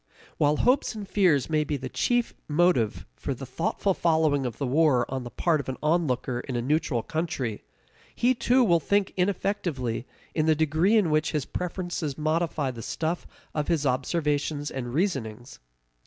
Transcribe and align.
While 0.39 0.57
hopes 0.57 0.95
and 0.95 1.07
fears 1.07 1.47
may 1.47 1.63
be 1.63 1.77
the 1.77 1.87
chief 1.87 2.33
motive 2.47 3.05
for 3.15 3.29
a 3.33 3.35
thoughtful 3.35 3.93
following 3.93 4.47
of 4.47 4.57
the 4.57 4.65
war 4.65 5.05
on 5.13 5.23
the 5.23 5.29
part 5.29 5.59
of 5.59 5.69
an 5.69 5.77
onlooker 5.83 6.39
in 6.39 6.55
a 6.55 6.61
neutral 6.63 7.03
country, 7.03 7.61
he 8.15 8.33
too 8.33 8.63
will 8.63 8.79
think 8.79 9.13
ineffectively 9.15 10.07
in 10.33 10.47
the 10.47 10.55
degree 10.55 10.97
in 10.97 11.11
which 11.11 11.33
his 11.33 11.45
preferences 11.45 12.17
modify 12.17 12.71
the 12.71 12.81
stuff 12.81 13.27
of 13.53 13.67
his 13.67 13.85
observations 13.85 14.71
and 14.71 14.95
reasonings. 14.95 15.59